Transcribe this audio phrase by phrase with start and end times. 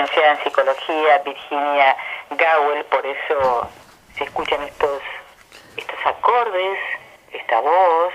[0.00, 1.96] licenciada en psicología, Virginia
[2.30, 3.68] Gowell, por eso
[4.16, 5.02] se escuchan estos,
[5.76, 6.78] estos acordes,
[7.32, 8.12] esta voz.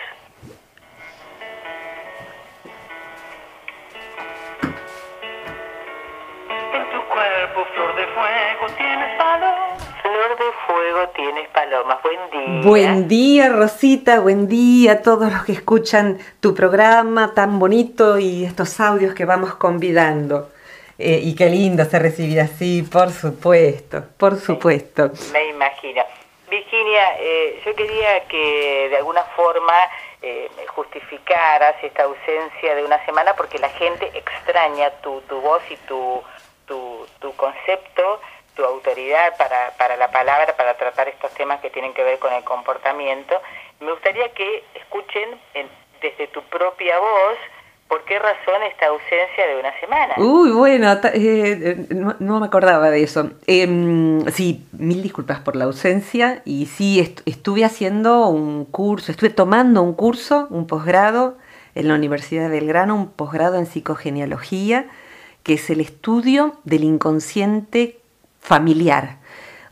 [6.73, 9.83] En tu cuerpo, flor de fuego, tienes palomas.
[10.01, 11.97] Flor de fuego tienes palomas.
[12.03, 12.69] Buen día.
[12.69, 18.45] Buen día, Rosita, buen día a todos los que escuchan tu programa tan bonito y
[18.45, 20.54] estos audios que vamos convidando.
[20.97, 25.11] Eh, y qué lindo se recibir así, por supuesto, por supuesto.
[25.33, 26.03] Me imagino.
[26.49, 29.73] Virginia, eh, yo quería que de alguna forma
[30.21, 35.75] eh, justificaras esta ausencia de una semana porque la gente extraña tu, tu voz y
[35.87, 36.23] tu,
[36.65, 38.21] tu, tu concepto,
[38.55, 42.31] tu autoridad para, para la palabra, para tratar estos temas que tienen que ver con
[42.31, 43.41] el comportamiento.
[43.81, 45.69] Me gustaría que escuchen en-
[46.01, 47.37] desde tu propia voz
[47.87, 50.13] por qué razón esta ausencia de una semana.
[50.17, 51.85] Uy, bueno, ta- eh,
[52.19, 53.31] no, me acordaba de eso.
[53.47, 59.29] Em, sí, mil disculpas por la ausencia y sí, est- estuve haciendo un curso, estuve
[59.29, 61.37] tomando un curso, un posgrado
[61.75, 64.87] en la Universidad de Belgrano, un posgrado en psicogenealogía,
[65.43, 67.99] que es el estudio del inconsciente
[68.39, 69.17] familiar.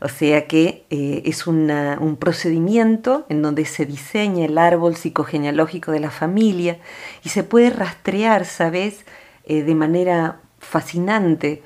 [0.00, 6.00] O sea que eh, es un procedimiento en donde se diseña el árbol psicogenealógico de
[6.00, 6.78] la familia
[7.24, 9.04] y se puede rastrear, ¿sabes?,
[9.46, 11.60] Eh, de manera fascinante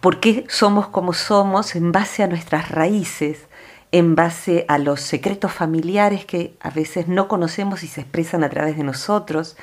[0.00, 3.48] por qué somos como somos en base a nuestras raíces,
[3.90, 8.48] en base a los secretos familiares que a veces no conocemos y se expresan a
[8.48, 9.56] través de nosotros,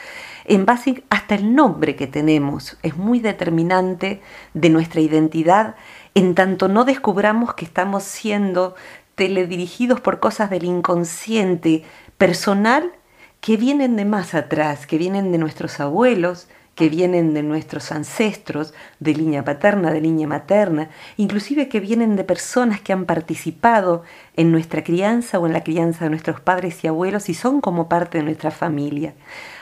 [0.43, 2.75] en base hasta el nombre que tenemos.
[2.83, 4.19] Es muy determinante
[4.53, 5.75] de nuestra identidad
[6.17, 8.73] en tanto no descubramos que estamos siendo
[9.13, 11.83] teledirigidos por cosas del inconsciente
[12.17, 12.91] personal
[13.39, 18.73] que vienen de más atrás, que vienen de nuestros abuelos, que vienen de nuestros ancestros,
[18.99, 24.01] de línea paterna, de línea materna, inclusive que vienen de personas que han participado
[24.35, 27.89] en nuestra crianza o en la crianza de nuestros padres y abuelos y son como
[27.89, 29.13] parte de nuestra familia.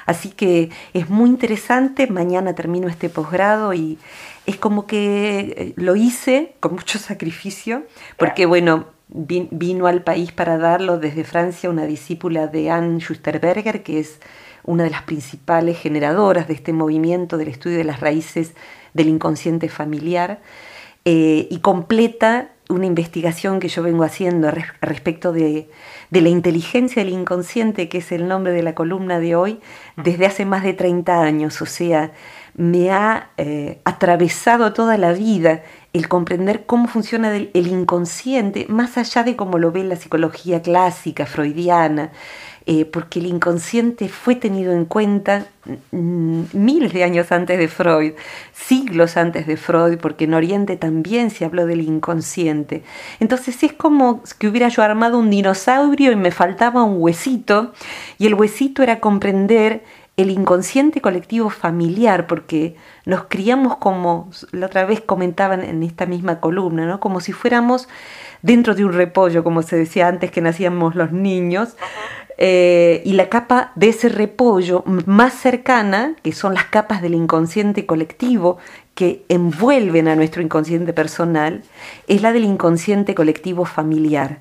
[0.06, 3.98] Así que es muy interesante, mañana termino este posgrado y
[4.46, 7.84] es como que eh, lo hice con mucho sacrificio,
[8.18, 13.84] porque bueno, vi- vino al país para darlo desde Francia una discípula de Anne Schusterberger,
[13.84, 14.20] que es
[14.64, 18.54] una de las principales generadoras de este movimiento del estudio de las raíces
[18.94, 20.42] del inconsciente familiar,
[21.06, 25.70] eh, y completa una investigación que yo vengo haciendo res- respecto de,
[26.10, 29.60] de la inteligencia del inconsciente, que es el nombre de la columna de hoy,
[29.98, 31.62] desde hace más de 30 años.
[31.62, 32.12] O sea,
[32.56, 39.24] me ha eh, atravesado toda la vida el comprender cómo funciona el, inconsciente, más allá
[39.24, 42.12] de cómo lo ve la psicología clásica, freudiana,
[42.66, 45.48] eh, porque el inconsciente fue tenido en cuenta
[45.92, 48.14] mm, miles de años antes de Freud,
[48.54, 52.84] siglos antes de Freud, porque en Oriente también se habló del inconsciente.
[53.22, 57.72] Entonces es como que hubiera yo armado un dinosaurio y me faltaba un huesito,
[58.18, 59.84] y el huesito era comprender
[60.18, 66.40] el inconsciente colectivo familiar, porque nos criamos como, la otra vez comentaban en esta misma
[66.40, 67.00] columna, ¿no?
[67.00, 67.90] como si fuéramos
[68.42, 71.76] dentro de un repollo, como se decía antes que nacíamos los niños,
[72.38, 77.86] eh, y la capa de ese repollo más cercana, que son las capas del inconsciente
[77.86, 78.58] colectivo
[78.94, 81.64] que envuelven a nuestro inconsciente personal,
[82.08, 84.40] es la del inconsciente colectivo familiar.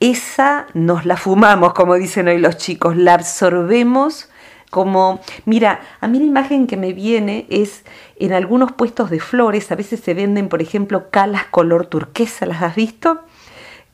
[0.00, 4.28] Esa nos la fumamos, como dicen hoy los chicos, la absorbemos
[4.74, 7.84] como, mira, a mí la imagen que me viene es
[8.16, 12.60] en algunos puestos de flores, a veces se venden, por ejemplo, calas color turquesa, ¿las
[12.60, 13.20] has visto?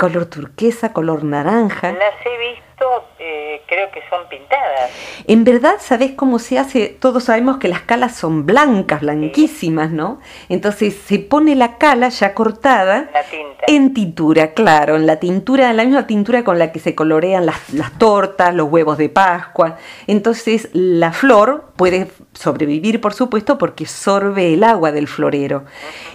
[0.01, 1.93] Color turquesa, color naranja.
[1.93, 4.91] Las he visto, eh, creo que son pintadas.
[5.27, 6.89] En verdad, ¿sabés cómo se hace?
[6.89, 10.19] Todos sabemos que las calas son blancas, blanquísimas, ¿no?
[10.49, 13.65] Entonces se pone la cala ya cortada La tinta.
[13.67, 17.71] en tintura, claro, en la tintura, la misma tintura con la que se colorean las,
[17.75, 19.77] las tortas, los huevos de Pascua.
[20.07, 25.67] Entonces la flor puede sobrevivir, por supuesto, porque sorbe el agua del florero.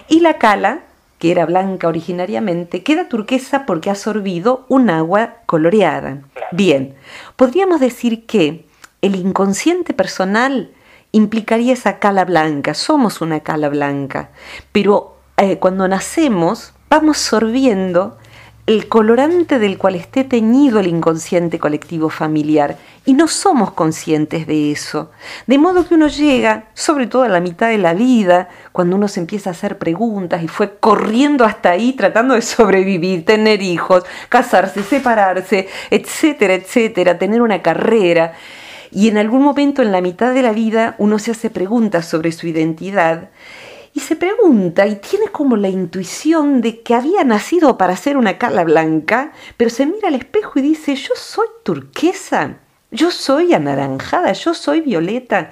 [0.08, 0.80] Y la cala,
[1.18, 6.22] que era blanca originariamente, queda turquesa porque ha sorbido un agua coloreada.
[6.52, 6.94] Bien,
[7.36, 8.66] podríamos decir que
[9.02, 10.72] el inconsciente personal
[11.12, 14.30] implicaría esa cala blanca, somos una cala blanca,
[14.72, 18.18] pero eh, cuando nacemos vamos sorbiendo
[18.66, 24.72] el colorante del cual esté teñido el inconsciente colectivo familiar y no somos conscientes de
[24.72, 25.12] eso.
[25.46, 29.06] De modo que uno llega, sobre todo a la mitad de la vida, cuando uno
[29.06, 34.02] se empieza a hacer preguntas y fue corriendo hasta ahí tratando de sobrevivir, tener hijos,
[34.28, 38.32] casarse, separarse, etcétera, etcétera, tener una carrera.
[38.90, 42.32] Y en algún momento en la mitad de la vida uno se hace preguntas sobre
[42.32, 43.28] su identidad
[43.96, 48.36] y se pregunta y tiene como la intuición de que había nacido para ser una
[48.36, 52.58] cala blanca, pero se mira al espejo y dice, yo soy turquesa,
[52.90, 55.50] yo soy anaranjada, yo soy violeta.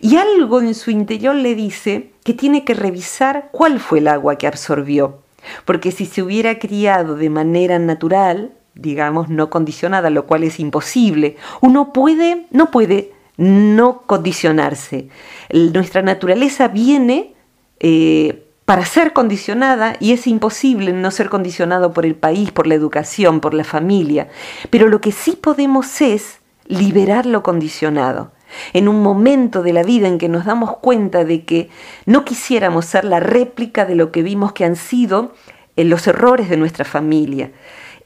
[0.00, 4.38] Y algo en su interior le dice que tiene que revisar cuál fue el agua
[4.38, 5.24] que absorbió.
[5.64, 11.38] Porque si se hubiera criado de manera natural, digamos, no condicionada, lo cual es imposible,
[11.60, 15.08] uno puede, no puede no condicionarse.
[15.52, 17.34] Nuestra naturaleza viene
[17.80, 22.76] eh, para ser condicionada y es imposible no ser condicionado por el país, por la
[22.76, 24.28] educación, por la familia.
[24.70, 28.30] Pero lo que sí podemos es liberar lo condicionado.
[28.72, 31.68] En un momento de la vida en que nos damos cuenta de que
[32.06, 35.34] no quisiéramos ser la réplica de lo que vimos que han sido
[35.76, 37.50] eh, los errores de nuestra familia.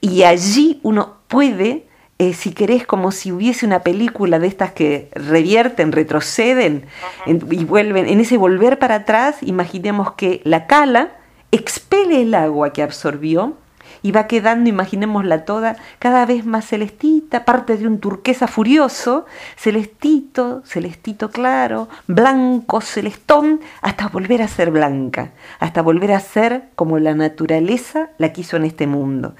[0.00, 1.86] Y allí uno puede
[2.18, 6.86] eh, si querés, como si hubiese una película de estas que revierten, retroceden
[7.26, 11.16] y vuelven, en ese volver para atrás, imaginemos que la cala
[11.50, 13.56] expele el agua que absorbió
[14.04, 19.24] y va quedando, imaginémosla toda, cada vez más celestita, parte de un turquesa furioso,
[19.56, 26.98] celestito, celestito claro, blanco, celestón, hasta volver a ser blanca, hasta volver a ser como
[26.98, 29.36] la naturaleza la quiso en este mundo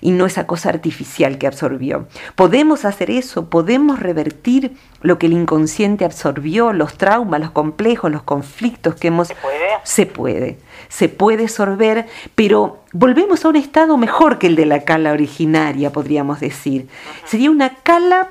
[0.00, 2.08] y no esa cosa artificial que absorbió.
[2.34, 8.24] Podemos hacer eso, podemos revertir lo que el inconsciente absorbió, los traumas, los complejos, los
[8.24, 9.28] conflictos que hemos...
[9.84, 10.58] Se puede,
[10.88, 15.92] se puede sorber, pero volvemos a un estado mejor que el de la cala originaria,
[15.92, 16.88] podríamos decir.
[17.24, 18.30] Sería una cala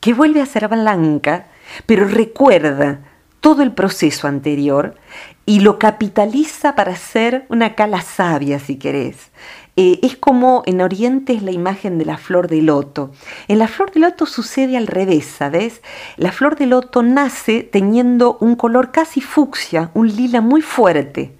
[0.00, 1.46] que vuelve a ser blanca,
[1.86, 3.00] pero recuerda
[3.40, 4.96] todo el proceso anterior
[5.46, 9.30] y lo capitaliza para ser una cala sabia, si querés.
[9.76, 13.10] Eh, es como en Oriente es la imagen de la flor de loto.
[13.48, 15.82] En la flor de loto sucede al revés, ¿sabes?
[16.16, 21.32] La flor de loto nace teniendo un color casi fucsia, un lila muy fuerte.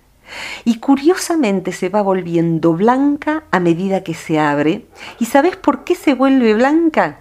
[0.65, 4.87] Y curiosamente se va volviendo blanca a medida que se abre.
[5.21, 7.19] ¿Y sabes por qué se vuelve blanca?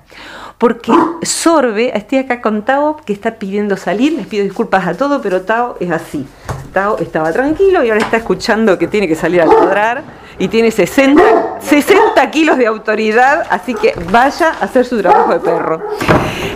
[0.57, 5.21] Porque sorbe, estoy acá con Tao que está pidiendo salir, les pido disculpas a todos,
[5.21, 6.25] pero Tao es así.
[6.71, 10.71] Tao estaba tranquilo y ahora está escuchando que tiene que salir a ladrar y tiene
[10.71, 15.81] 60, 60 kilos de autoridad, así que vaya a hacer su trabajo de perro.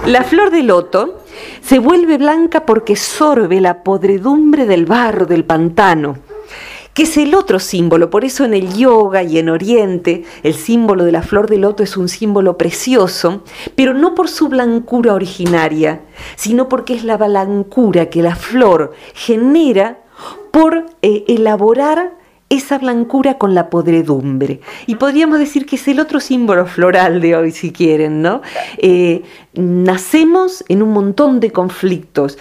[0.05, 1.23] La flor de loto
[1.61, 6.17] se vuelve blanca porque sorbe la podredumbre del barro, del pantano
[6.97, 8.09] que es el otro símbolo.
[8.09, 11.83] Por eso en el yoga y en Oriente el símbolo de la flor de loto
[11.83, 13.43] es un símbolo precioso,
[13.75, 16.01] pero no por su blancura originaria,
[16.35, 19.99] sino porque es la blancura que la flor genera
[20.49, 22.16] por eh, elaborar
[22.49, 24.61] esa blancura con la podredumbre.
[24.85, 28.41] Y podríamos decir que es el otro símbolo floral de hoy, si quieren, ¿no?
[28.77, 29.23] Eh,
[29.53, 32.37] nacemos en un montón de conflictos,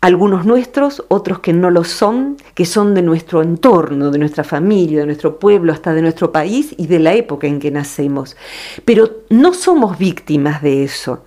[0.00, 5.00] algunos nuestros, otros que no lo son, que son de nuestro entorno, de nuestra familia,
[5.00, 8.36] de nuestro pueblo, hasta de nuestro país y de la época en que nacemos.
[8.84, 11.24] Pero no somos víctimas de eso.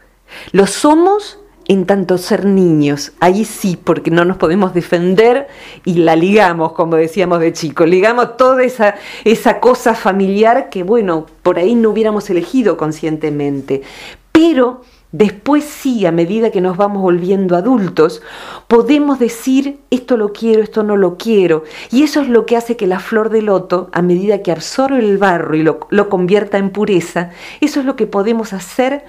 [0.52, 3.13] Lo somos en tanto ser niños.
[3.19, 5.48] Ahí sí, porque no nos podemos defender
[5.86, 11.27] y la ligamos, como decíamos de chico, ligamos toda esa, esa cosa familiar que, bueno,
[11.44, 13.83] por ahí no hubiéramos elegido conscientemente.
[14.31, 14.81] Pero
[15.12, 18.21] Después sí, a medida que nos vamos volviendo adultos,
[18.68, 21.63] podemos decir esto lo quiero, esto no lo quiero.
[21.89, 24.99] Y eso es lo que hace que la flor de loto, a medida que absorbe
[24.99, 29.04] el barro y lo, lo convierta en pureza, eso es lo que podemos hacer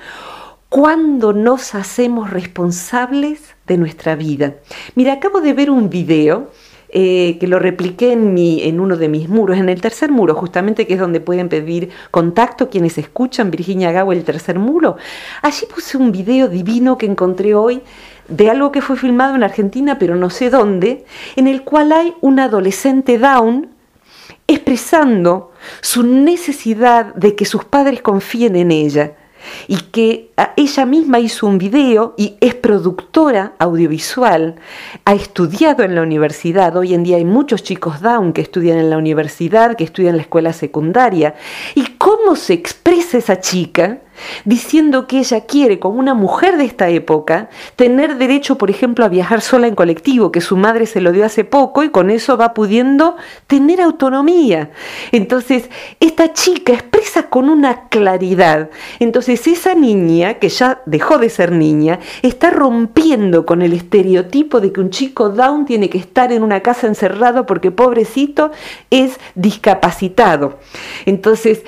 [0.71, 4.55] cuando nos hacemos responsables de nuestra vida.
[4.95, 6.49] Mira, acabo de ver un video
[6.91, 10.37] eh, que lo repliqué en, mi, en uno de mis muros, en el tercer muro,
[10.37, 14.97] justamente que es donde pueden pedir contacto quienes escuchan Virginia Gago, el tercer muro.
[15.43, 17.83] Allí puse un video divino que encontré hoy
[18.29, 22.15] de algo que fue filmado en Argentina, pero no sé dónde, en el cual hay
[22.21, 23.71] un adolescente down
[24.47, 25.51] expresando
[25.81, 29.17] su necesidad de que sus padres confíen en ella
[29.69, 34.57] y que ah, ella misma hizo un video y es productora audiovisual,
[35.05, 38.91] ha estudiado en la universidad, hoy en día hay muchos chicos down que estudian en
[38.91, 41.35] la universidad, que estudian en la escuela secundaria,
[41.75, 44.01] y cómo se expresa esa chica
[44.45, 49.09] diciendo que ella quiere, como una mujer de esta época, tener derecho, por ejemplo, a
[49.09, 52.37] viajar sola en colectivo, que su madre se lo dio hace poco y con eso
[52.37, 54.71] va pudiendo tener autonomía.
[55.13, 58.71] Entonces, esta chica expresa con una claridad.
[58.99, 64.73] Entonces, esa niña, que ya dejó de ser niña, está rompiendo con el estereotipo de
[64.73, 68.51] que un chico down tiene que estar en una casa encerrado porque pobrecito
[68.91, 70.59] es discapacitado.
[71.07, 71.63] Entonces,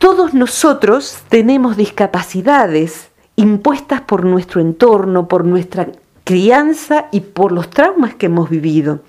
[0.00, 5.88] todos nosotros tenemos discapacidades impuestas por nuestro entorno, por nuestra
[6.24, 9.00] crianza y por los traumas que hemos vivido.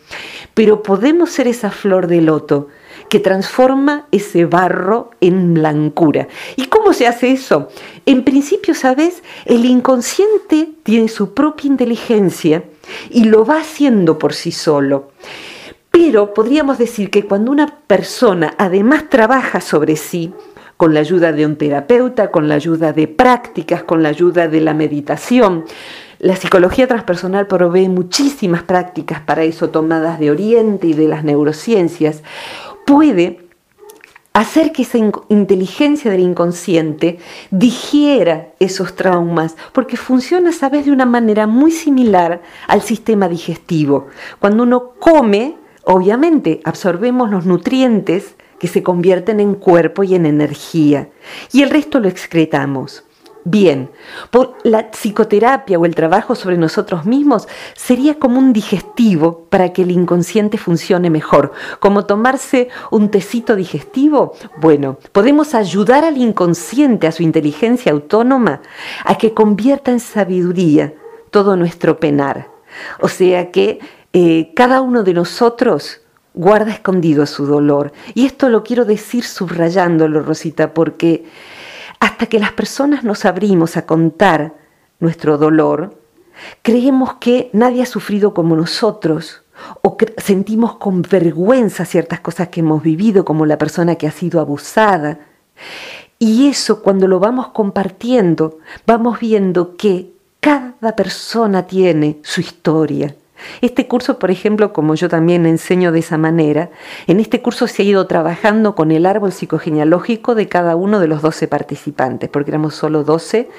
[0.54, 2.68] Pero podemos ser esa flor de loto
[3.08, 6.28] que transforma ese barro en blancura.
[6.58, 7.70] ¿Y cómo se hace eso?
[8.06, 9.24] En principio, ¿sabes?
[9.46, 12.66] El inconsciente tiene su propia inteligencia
[13.10, 15.12] y lo va haciendo por sí solo.
[15.90, 20.34] Pero podríamos decir que cuando una persona además trabaja sobre sí,
[20.82, 24.62] con la ayuda de un terapeuta, con la ayuda de prácticas, con la ayuda de
[24.62, 25.66] la meditación,
[26.18, 32.24] la psicología transpersonal provee muchísimas prácticas para eso tomadas de Oriente y de las neurociencias.
[32.84, 33.42] Puede
[34.34, 34.98] hacer que esa
[35.30, 37.20] inteligencia del inconsciente
[37.52, 44.08] digiera esos traumas, porque funciona, sabes, de una manera muy similar al sistema digestivo.
[44.40, 51.10] Cuando uno come, obviamente absorbemos los nutrientes que se convierten en cuerpo y en energía,
[51.51, 53.03] y el resto lo excretamos.
[53.44, 53.89] Bien,
[54.30, 59.82] por la psicoterapia o el trabajo sobre nosotros mismos sería como un digestivo para que
[59.82, 61.51] el inconsciente funcione mejor.
[61.80, 64.36] Como tomarse un tecito digestivo.
[64.58, 68.62] Bueno, podemos ayudar al inconsciente, a su inteligencia autónoma,
[69.06, 70.94] a que convierta en sabiduría
[71.32, 72.48] todo nuestro penar.
[73.00, 73.80] O sea que
[74.13, 76.01] eh, cada uno de nosotros
[76.34, 77.94] guarda escondido su dolor.
[78.14, 81.26] Y esto lo quiero decir subrayándolo, Rosita, porque
[82.00, 84.56] hasta que las personas nos abrimos a contar
[85.00, 85.98] nuestro dolor,
[86.62, 89.44] creemos que nadie ha sufrido como nosotros
[89.82, 94.40] o sentimos con vergüenza ciertas cosas que hemos vivido, como la persona que ha sido
[94.40, 95.20] abusada.
[96.18, 103.16] Y eso cuando lo vamos compartiendo, vamos viendo que cada persona tiene su historia,
[103.62, 106.70] este curso, por ejemplo, como yo también enseño de esa manera,
[107.08, 111.08] en este curso se ha ido trabajando con el árbol psicogenealógico de cada uno de
[111.08, 113.50] los 12 participantes, porque éramos solo 12.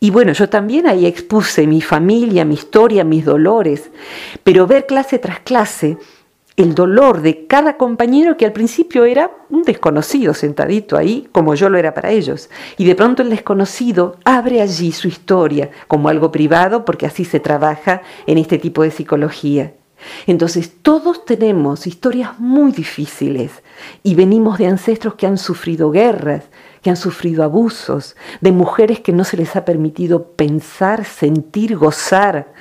[0.00, 3.90] Y bueno, yo también ahí expuse mi familia, mi historia, mis dolores,
[4.42, 5.98] pero ver clase tras clase
[6.60, 11.70] el dolor de cada compañero que al principio era un desconocido sentadito ahí, como yo
[11.70, 12.50] lo era para ellos.
[12.76, 17.40] Y de pronto el desconocido abre allí su historia como algo privado, porque así se
[17.40, 19.72] trabaja en este tipo de psicología.
[20.26, 23.62] Entonces todos tenemos historias muy difíciles
[24.02, 26.44] y venimos de ancestros que han sufrido guerras,
[26.82, 32.52] que han sufrido abusos, de mujeres que no se les ha permitido pensar, sentir, gozar,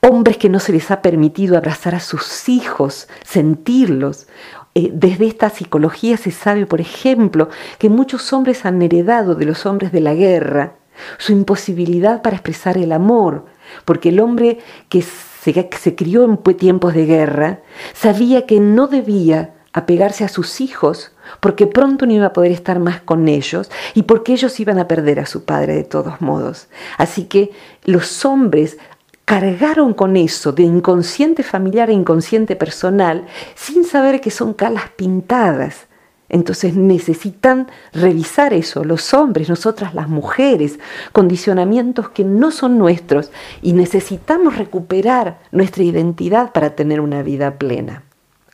[0.00, 4.26] hombres que no se les ha permitido abrazar a sus hijos, sentirlos.
[4.74, 9.66] Eh, desde esta psicología se sabe, por ejemplo, que muchos hombres han heredado de los
[9.66, 10.74] hombres de la guerra
[11.18, 13.46] su imposibilidad para expresar el amor,
[13.84, 14.58] porque el hombre
[14.88, 17.60] que se, que se crió en tiempos de guerra
[17.92, 22.80] sabía que no debía apegarse a sus hijos porque pronto no iba a poder estar
[22.80, 26.68] más con ellos y porque ellos iban a perder a su padre de todos modos.
[26.96, 27.50] Así que
[27.84, 28.78] los hombres
[29.26, 35.88] cargaron con eso de inconsciente familiar e inconsciente personal sin saber que son calas pintadas.
[36.30, 40.78] Entonces necesitan revisar eso, los hombres, nosotras las mujeres,
[41.12, 43.30] condicionamientos que no son nuestros
[43.60, 48.05] y necesitamos recuperar nuestra identidad para tener una vida plena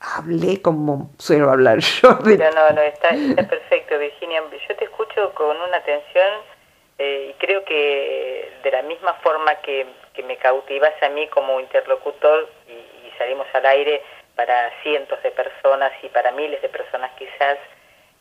[0.02, 2.18] hablé como suelo hablar yo.
[2.24, 3.10] Pero no, no, está,
[3.48, 4.42] perfecto, Virginia.
[4.68, 6.28] Yo te escucho con una atención
[6.98, 11.60] eh, y creo que de la misma forma que, que me cautivas a mí como
[11.60, 14.02] interlocutor y, salimos al aire
[14.34, 17.58] para cientos de personas y para miles de personas quizás,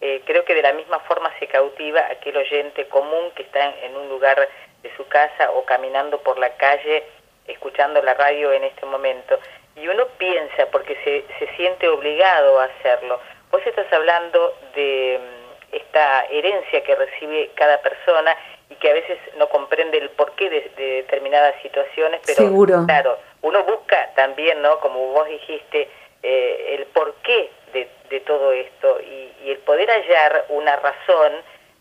[0.02, 3.96] eh, creo que de la misma forma se cautiva aquel oyente común que está en
[3.96, 4.48] un lugar
[4.84, 7.04] de su casa o caminando por la calle
[7.48, 9.40] escuchando la radio en este momento
[9.76, 13.20] y uno piensa porque se, se siente obligado a hacerlo.
[13.52, 18.36] Vos estás hablando de mm, esta herencia que recibe cada persona
[18.70, 24.12] y que a veces no comprende el porqué de, determinadas situaciones, pero claro, uno busca
[24.16, 24.80] también, ¿no?
[24.80, 25.90] Como vos dijiste,
[26.24, 31.34] eh, el porqué de, de todo esto y, y el poder hallar una razón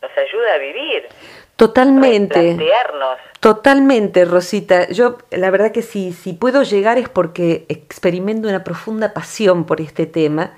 [0.03, 1.09] nos ayuda a vivir.
[1.61, 2.57] Totalmente.
[3.39, 4.89] Totalmente, Rosita.
[4.89, 9.83] Yo, la verdad que si, si puedo llegar es porque experimento una profunda pasión por
[9.83, 10.55] este tema.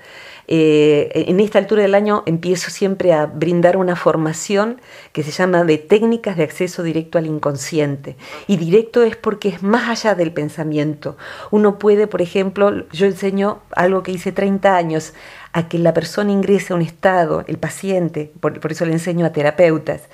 [0.47, 4.81] Eh, en esta altura del año empiezo siempre a brindar una formación
[5.13, 8.15] que se llama de técnicas de acceso directo al inconsciente.
[8.47, 11.17] Y directo es porque es más allá del pensamiento.
[11.51, 15.13] Uno puede, por ejemplo, yo enseño algo que hice 30 años,
[15.53, 19.25] a que la persona ingrese a un estado, el paciente, por, por eso le enseño
[19.25, 20.09] a terapeutas,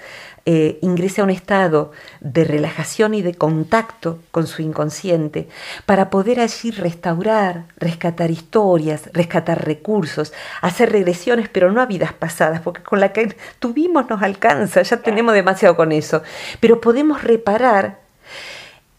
[0.45, 1.91] eh, ingrese a un estado
[2.21, 5.47] de relajación y de contacto con su inconsciente
[5.85, 12.61] para poder allí restaurar, rescatar historias, rescatar recursos, hacer regresiones, pero no a vidas pasadas,
[12.61, 16.23] porque con la que tuvimos nos alcanza, ya tenemos demasiado con eso,
[16.59, 17.99] pero podemos reparar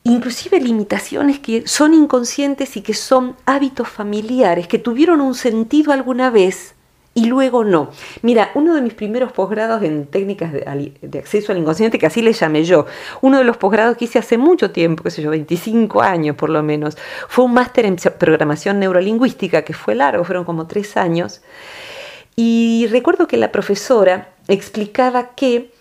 [0.04, 6.30] inclusive limitaciones que son inconscientes y que son hábitos familiares, que tuvieron un sentido alguna
[6.30, 6.74] vez
[7.12, 7.90] y luego no.
[8.22, 12.32] Mira, uno de mis primeros posgrados en técnicas de, acceso al inconsciente, que así le
[12.32, 12.86] llamé yo,
[13.20, 16.50] uno de los posgrados que hice hace mucho tiempo, qué sé yo, 25 años por
[16.50, 16.96] lo menos,
[17.28, 21.42] fue un máster en programación neurolingüística que fue largo, fueron como tres años.
[22.36, 25.72] Y recuerdo que la profesora explicaba que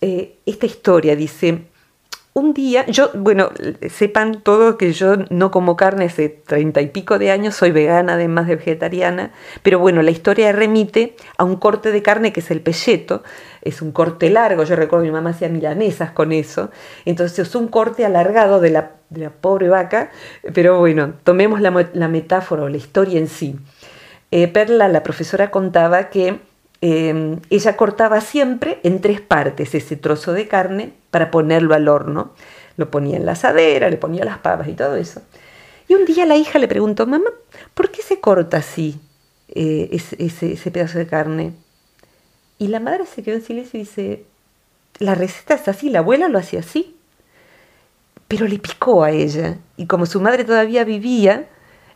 [0.00, 1.62] eh, esta historia, dice,
[2.34, 3.50] un día, yo, bueno,
[3.88, 8.14] sepan todos que yo no como carne hace treinta y pico de años, soy vegana
[8.14, 9.30] además de vegetariana,
[9.62, 13.22] pero bueno, la historia remite a un corte de carne que es el pelleto,
[13.62, 16.72] es un corte largo, yo recuerdo que mi mamá hacía milanesas con eso,
[17.04, 18.90] entonces es un corte alargado de la,
[19.40, 20.10] pobre vaca,
[20.52, 21.70] pero bueno, tomemos la,
[22.08, 23.56] metáfora o la historia en sí.
[24.32, 26.40] Eh, Perla, la profesora, contaba que
[26.86, 32.32] Em, ella cortaba siempre en tres partes ese trozo de carne para ponerlo al horno.
[32.76, 35.22] Lo ponía en la asadera, le ponía las papas y todo eso.
[35.88, 37.30] Y un día la hija le preguntó, mamá,
[37.72, 39.00] ¿por qué se corta así
[39.48, 41.54] eh, ese, ese, pedazo de carne?
[42.58, 44.24] Y la madre se quedó en silencio y dice,
[44.98, 46.98] la receta es así, la abuela lo hacía así.
[48.28, 49.56] Pero le picó a ella.
[49.78, 51.46] Y como su madre todavía vivía,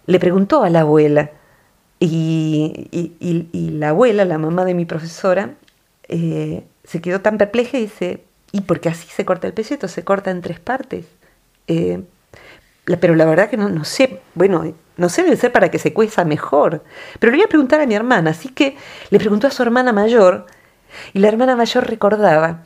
[0.06, 1.32] le preguntó a la abuela,
[2.00, 5.54] y, la abuela, la mamá de mi profesora,
[6.08, 9.88] eh, se quedó tan perpleja y dice, ¿y por qué así se corta el pelleto?
[9.88, 11.06] Se corta en tres partes.
[11.66, 12.02] Eh,
[13.00, 15.92] pero la verdad que no, no sé, bueno, no sé, debe ser para que se
[15.92, 16.82] cueza mejor.
[17.18, 18.76] Pero le voy a preguntar a mi hermana, así que
[19.10, 20.46] le preguntó a su hermana mayor,
[21.12, 22.62] y la hermana mayor recordaba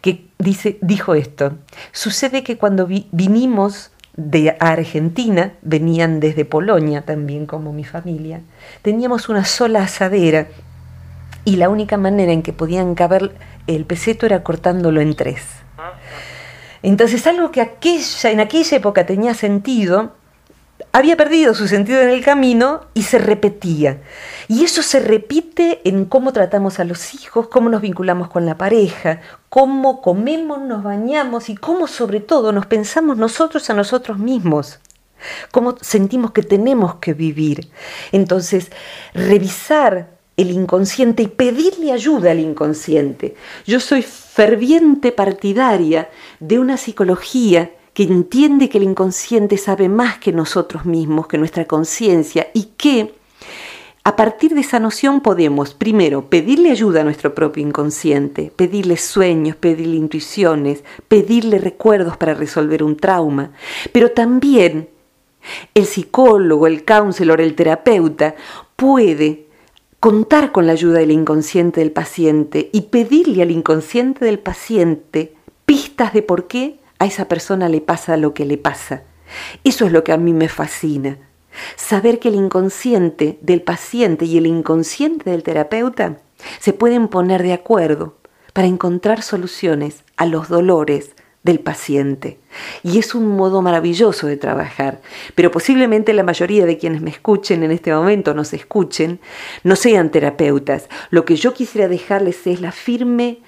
[0.00, 1.56] que dice, dijo esto,
[1.92, 8.40] sucede que cuando vinimos de Argentina, venían desde Polonia también como mi familia,
[8.82, 10.48] teníamos una sola asadera
[11.44, 13.32] y la única manera en que podían caber
[13.66, 15.42] el peseto era cortándolo en tres.
[16.82, 20.14] Entonces algo que aquella, en aquella época tenía sentido,
[20.96, 24.00] había perdido su sentido en el camino y se repetía.
[24.48, 28.56] Y eso se repite en cómo tratamos a los hijos, cómo nos vinculamos con la
[28.56, 29.20] pareja,
[29.50, 34.78] cómo comemos, nos bañamos y cómo sobre todo nos pensamos nosotros a nosotros mismos,
[35.50, 37.68] cómo sentimos que tenemos que vivir.
[38.10, 38.70] Entonces,
[39.12, 43.34] revisar el inconsciente y pedirle ayuda al inconsciente.
[43.66, 46.08] Yo soy ferviente partidaria
[46.40, 51.64] de una psicología que entiende que el inconsciente sabe más que nosotros mismos, que nuestra
[51.64, 53.14] conciencia, y que
[54.04, 59.56] a partir de esa noción podemos, primero, pedirle ayuda a nuestro propio inconsciente, pedirle sueños,
[59.56, 63.52] pedirle intuiciones, pedirle recuerdos para resolver un trauma,
[63.92, 64.90] pero también
[65.72, 68.34] el psicólogo, el counselor, el terapeuta
[68.76, 69.46] puede
[70.00, 75.32] contar con la ayuda del inconsciente del paciente y pedirle al inconsciente del paciente
[75.64, 79.02] pistas de por qué a esa persona le pasa lo que le pasa.
[79.64, 81.18] Eso es lo que a mí me fascina.
[81.76, 86.18] Saber que el inconsciente del paciente y el inconsciente del terapeuta
[86.60, 88.16] se pueden poner de acuerdo
[88.52, 92.38] para encontrar soluciones a los dolores del paciente.
[92.82, 95.00] Y es un modo maravilloso de trabajar.
[95.34, 99.20] Pero posiblemente la mayoría de quienes me escuchen en este momento, nos escuchen,
[99.62, 100.88] no sean terapeutas.
[101.10, 103.38] Lo que yo quisiera dejarles es la firme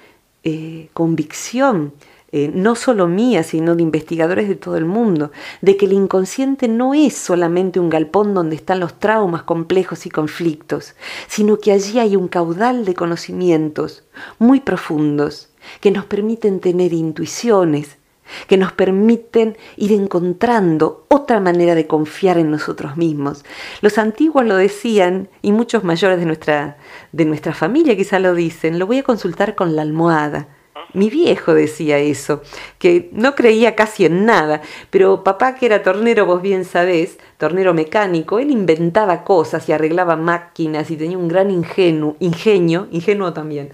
[0.43, 1.93] eh, convicción
[2.31, 6.67] eh, no solo mía, sino de investigadores de todo el mundo, de que el inconsciente
[6.67, 10.93] no es solamente un galpón donde están los traumas complejos y conflictos,
[11.27, 14.03] sino que allí hay un caudal de conocimientos
[14.37, 15.49] muy profundos
[15.81, 17.97] que nos permiten tener intuiciones,
[18.47, 23.43] que nos permiten ir encontrando otra manera de confiar en nosotros mismos.
[23.81, 26.77] Los antiguos lo decían y muchos mayores de nuestra,
[27.11, 30.58] de nuestra familia quizá lo dicen, lo voy a consultar con la almohada
[30.93, 32.41] mi viejo decía eso,
[32.77, 37.73] que no creía casi en nada, pero papá que era tornero, vos bien sabés, tornero
[37.73, 43.71] mecánico, él inventaba cosas y arreglaba máquinas y tenía un gran ingenuo, ingenio, ingenuo también,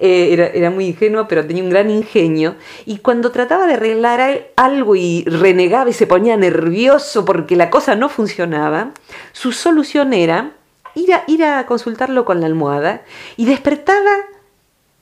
[0.00, 4.48] eh, era, era muy ingenuo, pero tenía un gran ingenio, y cuando trataba de arreglar
[4.56, 8.92] algo y renegaba y se ponía nervioso porque la cosa no funcionaba,
[9.32, 10.52] su solución era
[10.94, 13.02] ir a, ir a consultarlo con la almohada
[13.36, 14.10] y despertaba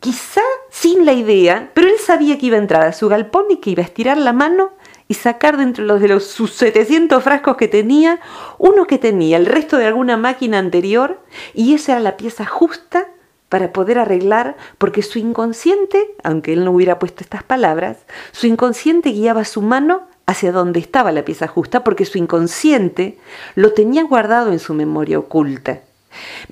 [0.07, 3.57] quizá sin la idea, pero él sabía que iba a entrar a su galpón y
[3.57, 4.71] que iba a estirar la mano
[5.09, 8.21] y sacar dentro de los, de los sus 700 frascos que tenía,
[8.57, 11.19] uno que tenía el resto de alguna máquina anterior
[11.55, 13.09] y esa era la pieza justa
[13.49, 17.97] para poder arreglar, porque su inconsciente, aunque él no hubiera puesto estas palabras,
[18.31, 23.19] su inconsciente guiaba su mano hacia donde estaba la pieza justa, porque su inconsciente
[23.57, 25.81] lo tenía guardado en su memoria oculta.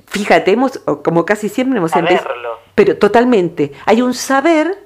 [0.08, 2.34] Fíjate, hemos, como casi siempre hemos empezado.
[2.74, 3.72] Pero totalmente.
[3.86, 4.84] Hay un saber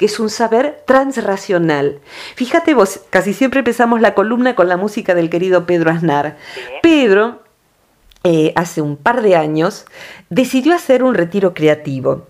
[0.00, 2.00] que es un saber transracional.
[2.34, 6.38] Fíjate vos, casi siempre empezamos la columna con la música del querido Pedro Aznar.
[6.82, 7.42] Pedro,
[8.24, 9.84] eh, hace un par de años,
[10.30, 12.26] decidió hacer un retiro creativo.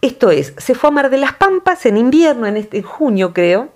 [0.00, 3.68] Esto es, se fue a Mar de las Pampas en invierno, en, este, junio creo,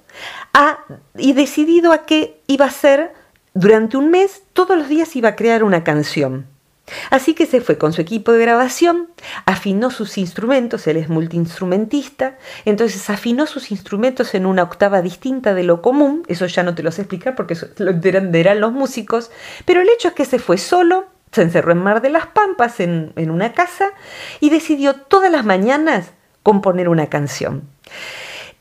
[1.16, 3.12] y decidido a que iba a hacer
[3.54, 6.46] durante un mes, todos los días iba a crear una canción.
[7.10, 9.08] Así que se fue con su equipo de grabación,
[9.46, 15.64] afinó sus instrumentos, él es multiinstrumentista, entonces afinó sus instrumentos en una octava distinta de
[15.64, 19.30] lo común, eso ya no te lo sé explicar porque eso lo entenderán los músicos,
[19.64, 22.80] pero el hecho es que se fue solo, se encerró en Mar de las Pampas
[22.80, 23.90] en, en una casa
[24.40, 27.68] y decidió todas las mañanas componer una canción.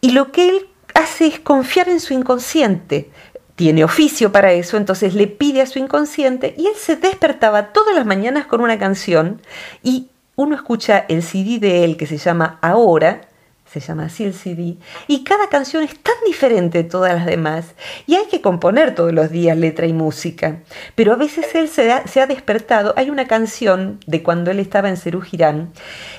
[0.02, 3.12] Y lo que él hace es confiar en su inconsciente,
[3.58, 7.96] tiene oficio para eso, entonces le pide a su inconsciente y él se despertaba todas
[7.96, 9.42] las mañanas con una canción
[9.84, 13.28] y uno escucha el CD de él que se llama Ahora
[13.66, 17.74] se llama así el CD, y cada canción es tan diferente de todas las demás,
[18.06, 20.60] y hay que componer todos los días letra y música,
[20.96, 24.96] pero a veces él se ha, despertado, hay una canción de cuando él estaba en
[24.96, 25.22] Cerú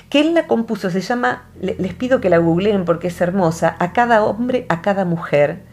[0.09, 3.93] que él la compuso, se llama, les pido que la googleen porque es hermosa, a
[3.93, 5.63] cada hombre, a cada mujer,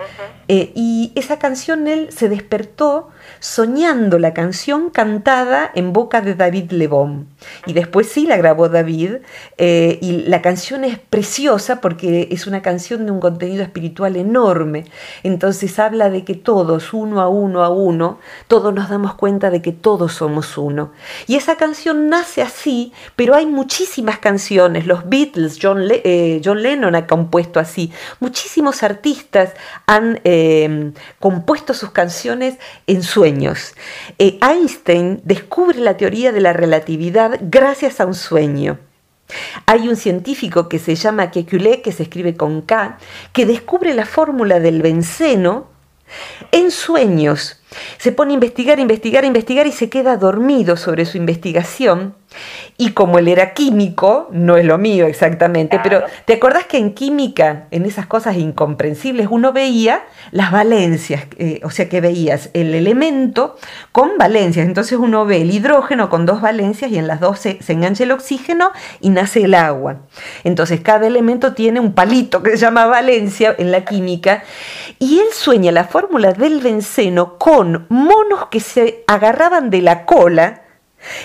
[0.48, 3.08] eh, y esa canción él se despertó
[3.40, 7.28] soñando la canción cantada en boca de David Lebón.
[7.66, 9.16] Y después sí la grabó David,
[9.58, 14.84] eh, y la canción es preciosa porque es una canción de un contenido espiritual enorme.
[15.22, 19.62] Entonces habla de que todos, uno a uno a uno, todos nos damos cuenta de
[19.62, 20.92] que todos somos uno.
[21.26, 27.06] Y esa canción nace así, pero hay muchísimas canciones, los Beatles, John, eh, Lennon ha
[27.06, 29.52] compuesto así, muchísimos artistas
[29.86, 30.20] han
[31.18, 33.74] compuesto sus canciones en su sueños.
[34.18, 38.78] Eh, Einstein descubre la teoría de la relatividad gracias a un sueño.
[39.64, 42.98] Hay un científico que se llama Kekulé, que se escribe con K,
[43.32, 45.68] que descubre la fórmula del benceno
[46.52, 47.62] en sueños.
[47.96, 52.14] Se pone a investigar, investigar, investigar y se queda dormido sobre su investigación
[52.78, 56.92] y como él era químico, no es lo mío exactamente, pero ¿te acordás que en
[56.92, 61.24] química, en esas cosas incomprensibles, uno veía las valencias?
[61.38, 63.56] Eh, o sea que veías el elemento
[63.92, 64.66] con valencias.
[64.66, 68.04] Entonces uno ve el hidrógeno con dos valencias y en las dos se, se engancha
[68.04, 68.70] el oxígeno
[69.00, 70.00] y nace el agua.
[70.44, 74.42] Entonces cada elemento tiene un palito que se llama valencia en la química.
[74.98, 80.65] Y él sueña la fórmula del benceno con monos que se agarraban de la cola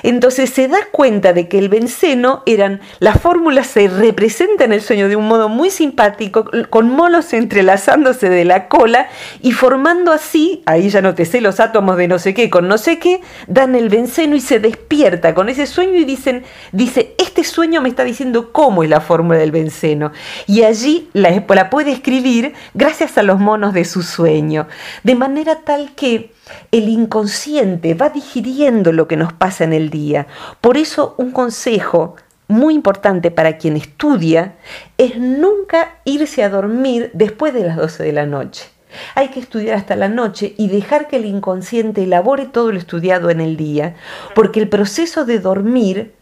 [0.04, 4.82] entonces se da cuenta de que el benceno eran, la fórmula se representa en el
[4.82, 9.08] sueño de un modo muy simpático, con monos entrelazándose de la cola
[9.42, 12.68] y formando así, ahí ya no te sé los átomos de no sé qué con
[12.68, 17.16] no sé qué, dan el benceno y se despierta con ese sueño y dicen, dice,
[17.18, 20.12] este sueño me está diciendo cómo es la fórmula del benceno.
[20.48, 24.68] Y allí la, la puede escribir gracias a los monos de su sueño,
[25.04, 26.32] de manera tal que
[26.72, 30.28] el inconsciente va digiriendo lo que nos pasa en el día.
[30.60, 32.16] Por eso un consejo
[32.48, 34.56] muy importante para quien estudia
[34.98, 38.70] es nunca irse a dormir después de las 12 de la noche.
[39.16, 43.30] Hay que estudiar hasta la noche y dejar que el inconsciente elabore todo lo estudiado
[43.30, 43.96] en el día,
[44.36, 46.14] porque el proceso de dormir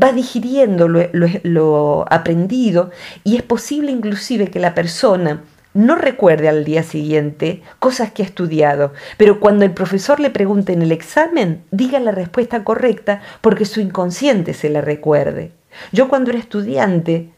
[0.00, 2.90] va digiriendo lo, lo aprendido
[3.22, 5.42] y es posible inclusive que la persona
[5.74, 10.72] no recuerde al día siguiente cosas que ha estudiado, pero cuando el profesor le pregunte
[10.72, 15.52] en el examen, diga la respuesta correcta porque su inconsciente se la recuerde.
[15.92, 17.30] Yo cuando era estudiante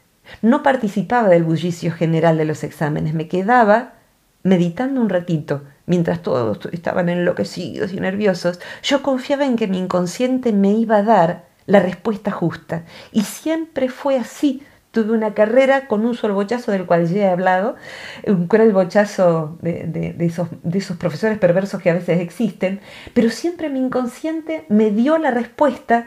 [0.42, 3.94] no participaba del bullicio general de los exámenes, me quedaba
[4.42, 10.52] meditando un ratito, mientras todos estaban enloquecidos y nerviosos, yo confiaba en que mi inconsciente
[10.52, 12.84] me iba a dar la respuesta justa.
[13.12, 17.28] Y siempre fue así tuve una carrera con un solo bochazo del cual ya he
[17.28, 17.76] hablado,
[18.26, 22.80] un cruel bochazo de, esos, de esos profesores perversos que a veces existen,
[23.14, 26.06] pero siempre mi inconsciente me dio la respuesta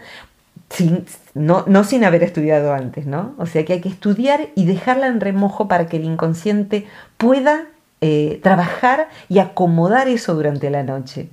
[0.70, 3.36] sin, no, no, sin haber estudiado antes, ¿no?
[3.38, 7.68] O sea que hay que estudiar y dejarla en remojo para que el inconsciente pueda
[8.02, 11.30] eh, trabajar y acomodar eso durante la noche.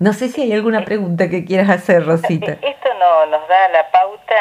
[0.00, 2.52] No sé si hay alguna pregunta que quieras hacer, Rosita.
[2.62, 4.34] Esto no, nos da la pauta,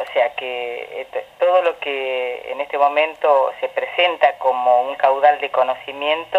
[0.00, 1.08] o sea que
[1.40, 6.38] todo lo que en este momento se presenta como un caudal de conocimiento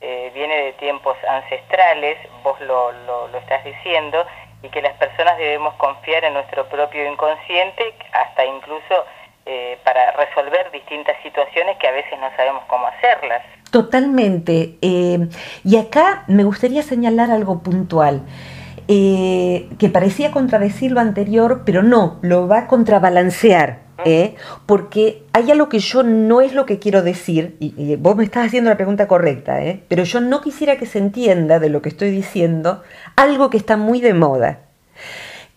[0.00, 4.24] eh, viene de tiempos ancestrales, vos lo, lo, estás diciendo,
[4.62, 9.06] y que las personas debemos confiar en nuestro propio inconsciente, hasta incluso
[9.44, 13.42] eh, para resolver distintas situaciones que a veces no sabemos cómo hacerlas.
[13.70, 14.78] Totalmente.
[14.80, 15.28] Eh,
[15.64, 18.22] y acá me gustaría señalar algo puntual.
[18.90, 23.88] Eh, que parecía contradecir lo anterior, pero no, lo va a contrabalancear.
[24.04, 24.36] ¿eh?
[24.66, 28.46] porque hay algo que yo no es lo que quiero decir, y, vos me estás
[28.46, 29.82] haciendo la pregunta correcta, ¿eh?
[29.88, 32.82] pero yo no quisiera que se entienda de lo que estoy diciendo
[33.16, 34.60] algo que está muy de moda,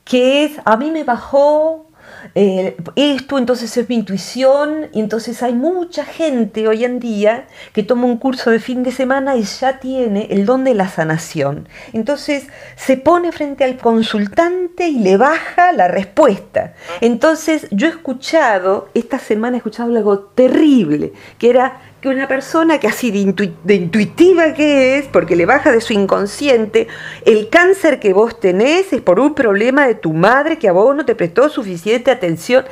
[0.03, 1.90] que es, a mí me bajó
[2.35, 7.83] eh, esto entonces es mi intuición y entonces hay mucha gente hoy en día que
[7.83, 11.67] toma un curso de fin de semana y ya tiene el don de la sanación.
[11.93, 16.73] Entonces se pone frente al consultante y le baja la respuesta.
[17.01, 22.79] Entonces yo he escuchado, esta semana he escuchado algo terrible, que era que una persona
[22.79, 26.87] que así de, intuitiva que es, porque le baja de su inconsciente,
[27.25, 30.95] el cáncer que vos tenés es por un problema de tu madre que a vos
[30.95, 32.65] no te prestó suficiente atención.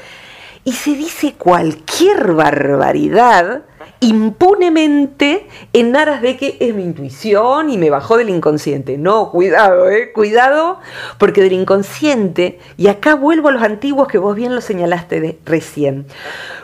[0.64, 3.62] Y se dice cualquier barbaridad
[4.02, 8.98] impunemente en aras de que es mi intuición y me bajó del inconsciente.
[8.98, 10.80] No, cuidado, eh, cuidado,
[11.18, 16.06] porque del inconsciente, y acá vuelvo a los antiguos que vos bien lo señalaste recién,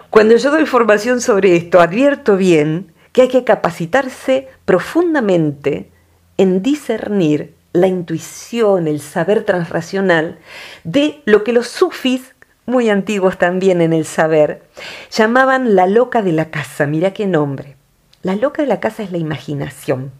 [0.10, 5.89] cuando yo doy formación sobre esto, advierto bien que hay que capacitarse profundamente
[6.38, 10.39] en discernir la intuición, el saber transracional
[10.84, 12.35] de lo que los sufis,
[12.65, 14.63] muy antiguos también en el saber,
[15.12, 16.86] llamaban la loca de la casa.
[16.88, 17.75] Mira qué nombre.
[18.23, 20.12] La loca de la casa es la imaginación.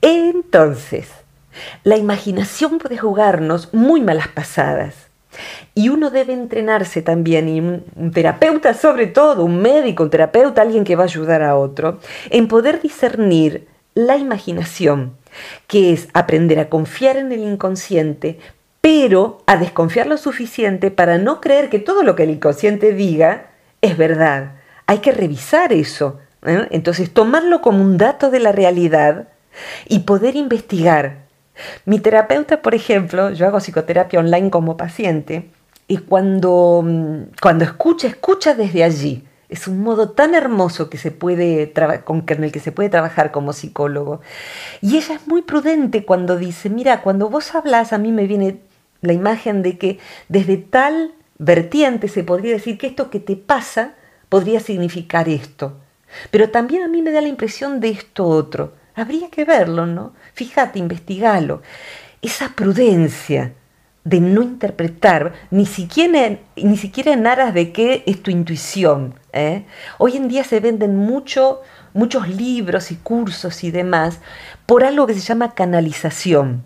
[0.00, 1.08] Entonces,
[1.84, 4.94] la imaginación puede jugarnos muy malas pasadas.
[5.74, 10.84] Y uno debe entrenarse también, y un, terapeuta sobre todo, un médico, un terapeuta, alguien
[10.84, 15.16] que va a ayudar a otro, en poder discernir la imaginación,
[15.66, 18.38] que es aprender a confiar en el inconsciente,
[18.82, 23.52] pero a desconfiar lo suficiente para no creer que todo lo que el inconsciente diga
[23.80, 24.56] es verdad.
[24.86, 26.20] Hay que revisar eso.
[26.44, 26.68] ¿eh?
[26.70, 29.28] Entonces, tomarlo como un dato de la realidad
[29.88, 31.22] y poder investigar
[31.84, 35.50] mi terapeuta, por ejemplo, yo hago psicoterapia online como paciente
[35.86, 39.24] y cuando, mm, cuando escucha, escucha desde allí.
[39.48, 43.52] Es un modo tan hermoso que se puede con el que se puede trabajar como
[43.52, 44.22] psicólogo.
[44.80, 48.60] Y ella es muy prudente cuando dice, mira, cuando vos hablas a mí me viene
[49.02, 53.94] la imagen de que desde tal vertiente se podría decir que esto que te pasa
[54.28, 55.78] podría significar esto.
[56.30, 58.74] Pero también a mí me da la impresión de esto otro.
[58.94, 60.14] Habría que verlo, ¿no?
[60.34, 61.62] Fíjate, investigalo.
[62.20, 63.52] Esa prudencia
[64.04, 69.14] de no interpretar, ni siquiera, ni siquiera en aras de qué es tu intuición.
[69.32, 69.64] ¿eh?
[69.98, 71.60] Hoy en día se venden mucho,
[71.94, 74.20] muchos libros y cursos y demás
[74.66, 76.64] por algo que se llama canalización.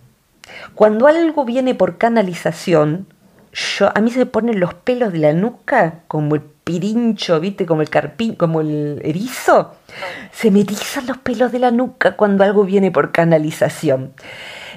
[0.75, 3.07] Cuando algo viene por canalización,
[3.53, 7.65] yo, a mí se me ponen los pelos de la nuca como el pirincho, ¿viste?
[7.65, 9.77] Como el carpín, como el erizo.
[10.33, 14.13] Se me erizan los pelos de la nuca cuando algo viene por canalización.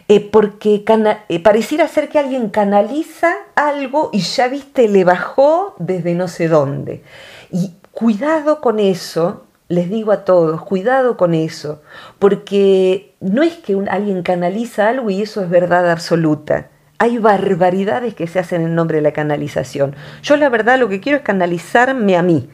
[0.07, 0.83] Eh, porque
[1.29, 6.47] eh, pareciera ser que alguien canaliza algo y ya, viste, le bajó desde no sé
[6.47, 7.03] dónde.
[7.51, 11.81] Y cuidado con eso, les digo a todos, cuidado con eso,
[12.19, 18.27] porque no es que alguien canaliza algo y eso es verdad absoluta hay barbaridades que
[18.27, 19.95] se hacen en nombre de la canalización.
[20.21, 22.49] Yo la verdad lo que quiero es canalizarme a mí,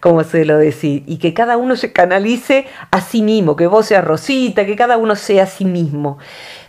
[0.00, 3.86] como se lo decir, y que cada uno se canalice a sí mismo, que vos
[3.86, 6.18] seas Rosita, que cada uno sea a sí mismo,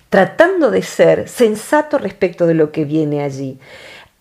[0.09, 3.59] tratando de ser sensato respecto de lo que viene allí.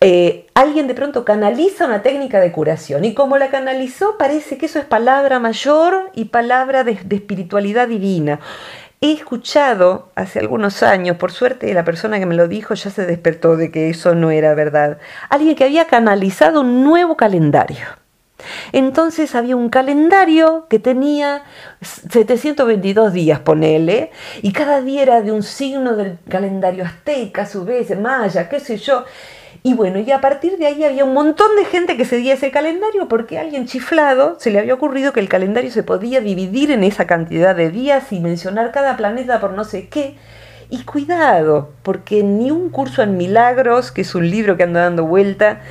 [0.02, 4.66] Eh, alguien de pronto canaliza una técnica de curación y como la canalizó parece que
[4.66, 8.40] eso es palabra mayor y palabra de espiritualidad divina.
[9.00, 13.06] He escuchado hace algunos años, por suerte la persona que me lo dijo ya se
[13.06, 14.98] despertó de que eso no era verdad,
[15.30, 17.86] alguien que había canalizado un nuevo calendario.
[18.72, 21.44] Entonces había un calendario que tenía
[21.80, 24.10] 722 días, ponele,
[24.42, 28.60] y cada día era de un signo del calendario azteca, a su vez, maya, qué
[28.60, 29.04] sé yo.
[29.66, 32.52] Y bueno, y a partir de ahí había un montón de gente que seguía ese
[32.52, 36.70] calendario porque a alguien chiflado se le había ocurrido que el calendario se podía dividir
[36.70, 40.14] en esa cantidad de días y mencionar cada planeta por no sé qué.
[40.70, 45.04] Y cuidado, porque ni un curso en milagros, que es un libro que anda dando
[45.04, 45.62] vuelta,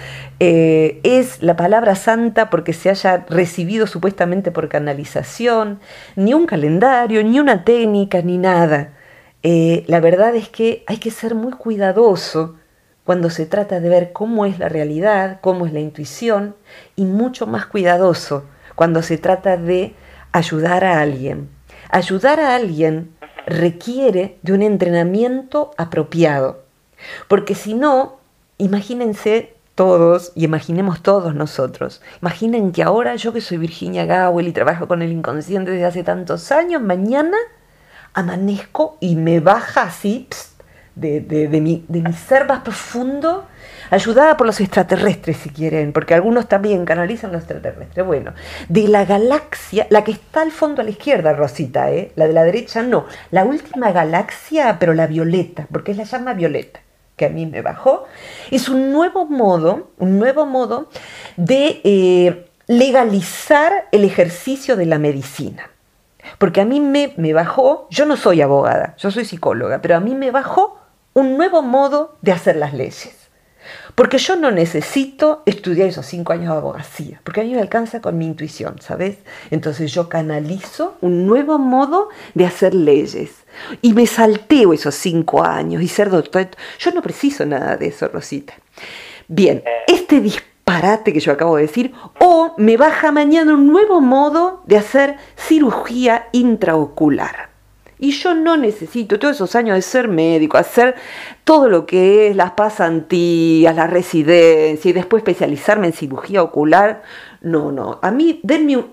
[0.42, 5.80] eh, es la palabra santa porque se haya recibido supuestamente por canalización,
[6.18, 8.90] ni un calendario, ni una técnica, ni nada.
[9.42, 12.56] Eh, la verdad es que hay que ser muy cuidadoso
[13.06, 16.56] cuando se trata de ver cómo es la realidad, cómo es la intuición,
[16.96, 19.96] y mucho más cuidadoso cuando se trata de
[20.32, 21.50] ayudar a alguien.
[21.90, 23.16] Ayudar a alguien
[23.46, 26.64] requiere de un entrenamiento apropiado,
[27.28, 28.18] porque si no,
[28.58, 32.02] imagínense todos y imaginemos todos nosotros.
[32.22, 36.04] Imaginen que ahora yo que soy Virginia Gowell y trabajo con el inconsciente desde hace
[36.04, 37.38] tantos años, mañana
[38.14, 40.28] amanezco y me baja así,
[40.96, 43.46] de, de, mi, de ser más profundo,
[43.92, 48.06] ayudada por los extraterrestres si quieren, porque algunos también canalizan los extraterrestres.
[48.06, 48.34] Bueno,
[48.70, 52.12] de la galaxia, la que está al fondo a la izquierda, Rosita, ¿eh?
[52.16, 56.34] la de la derecha no, la última galaxia, pero la violeta, porque es la llama
[56.34, 56.80] violeta
[57.16, 58.06] que a mí me bajó,
[58.52, 60.90] es un nuevo modo, un nuevo modo
[61.38, 65.70] de eh, legalizar el ejercicio de la medicina.
[66.40, 70.00] Porque a mí me, me bajó, yo no soy abogada, yo soy psicóloga, pero a
[70.00, 70.78] mí me bajó
[71.16, 73.16] un nuevo modo de hacer las leyes.
[73.96, 78.02] Porque yo no necesito estudiar esos cinco años de abogacía, porque a mí me alcanza
[78.02, 79.18] con mi intuición, ¿sabes?
[79.50, 83.32] Entonces yo canalizo un nuevo modo de hacer leyes.
[83.82, 86.50] Y me salteo esos cinco años y ser doctor.
[86.78, 88.54] Yo no preciso nada de eso, Rosita.
[89.30, 94.64] Bien, este disparate que yo acabo de decir, o me baja mañana un nuevo modo
[94.66, 97.55] de hacer cirugía intraocular.
[98.00, 100.96] Y yo no necesito todos esos años de ser médico, hacer
[101.44, 107.04] todo lo que es las pasantías, la residencia y después especializarme en cirugía ocular.
[107.42, 108.00] No, no.
[108.02, 108.84] A mí, denme,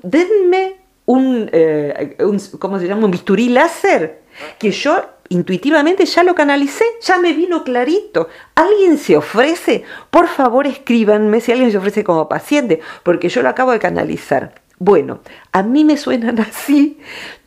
[1.07, 2.17] un, eh,
[2.59, 3.05] ¿cómo se llama?
[3.05, 4.23] Un bisturí láser
[4.59, 8.29] que yo intuitivamente ya lo canalicé, ya me vino clarito.
[8.55, 9.83] ¿Alguien se ofrece?
[10.11, 14.55] Por favor escríbanme si alguien se ofrece como paciente, porque yo lo acabo de canalizar.
[14.79, 15.21] Bueno,
[15.53, 16.99] a mí me suenan así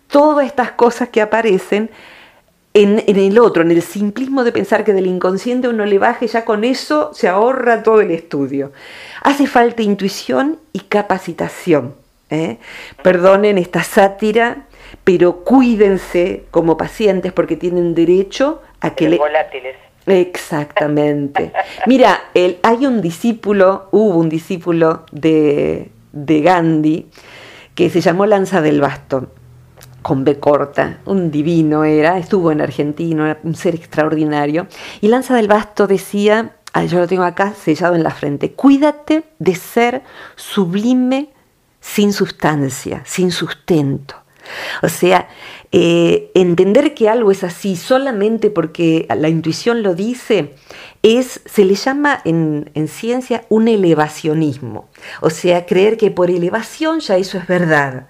[0.07, 1.89] todas estas cosas que aparecen
[2.75, 6.43] en, el otro, en el simplismo de pensar que del inconsciente uno le baje, ya
[6.43, 8.73] con eso se ahorra todo el estudio.
[9.21, 11.95] Hace falta intuición y capacitación.
[12.29, 12.57] ¿eh?
[13.01, 14.65] Perdonen esta sátira,
[15.05, 19.17] pero cuídense como pacientes porque tienen derecho a que le...
[19.17, 19.77] Volátiles.
[20.05, 21.53] Exactamente.
[21.87, 27.07] Mira, el, hay un discípulo, hubo un discípulo de, de Gandhi
[27.73, 29.29] que se llamó Lanza del Bastón
[30.05, 34.67] con B corta, un divino era, estuvo en Argentina, un ser extraordinario.
[35.01, 39.23] Y Lanza del Basto decía, ah, yo lo tengo acá sellado en la frente, cuídate
[39.39, 40.03] de ser
[40.35, 41.29] sublime
[41.81, 44.13] sin sustancia, sin sustento.
[44.83, 45.27] O sea,
[45.71, 50.53] eh, entender que algo es así solamente porque la intuición lo dice,
[51.01, 54.87] es, se le llama en, en ciencia un elevacionismo.
[55.21, 58.05] O sea, creer que por elevación ya eso es verdad.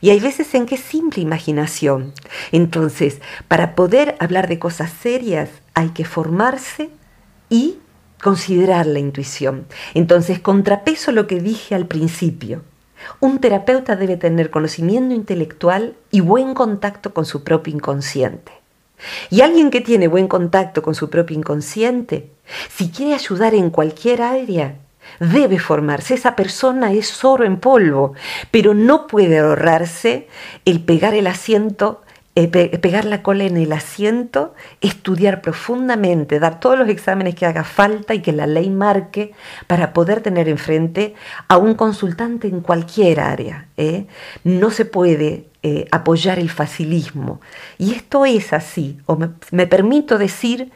[0.00, 2.12] Y hay veces en que es simple imaginación.
[2.52, 6.90] Entonces, para poder hablar de cosas serias hay que formarse
[7.48, 7.78] y
[8.22, 9.66] considerar la intuición.
[9.94, 12.62] Entonces, contrapeso lo que dije al principio.
[13.18, 18.52] Un terapeuta debe tener conocimiento intelectual y buen contacto con su propio inconsciente.
[19.30, 22.30] Y alguien que tiene buen contacto con su propio inconsciente,
[22.68, 24.76] si quiere ayudar en cualquier área,
[25.18, 26.14] debe formarse.
[26.14, 28.14] Esa persona es oro en polvo,
[28.50, 30.28] pero no puede ahorrarse
[30.64, 32.02] el pegar el asiento,
[32.36, 37.64] eh, pegar la cola en el asiento, estudiar profundamente, dar todos los exámenes que haga
[37.64, 39.32] falta y que la ley marque
[39.66, 41.14] para poder tener enfrente
[41.48, 43.66] a un consultante en cualquier área.
[43.76, 44.06] ¿eh?
[44.44, 47.40] No se puede eh, apoyar el facilismo.
[47.78, 49.18] Y esto es así, o
[49.50, 50.70] me permito decir